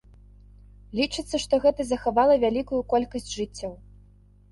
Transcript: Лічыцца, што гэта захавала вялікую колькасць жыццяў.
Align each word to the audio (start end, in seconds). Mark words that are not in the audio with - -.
Лічыцца, 0.99 1.35
што 1.43 1.59
гэта 1.65 1.85
захавала 1.91 2.37
вялікую 2.45 2.81
колькасць 2.95 3.29
жыццяў. 3.37 3.71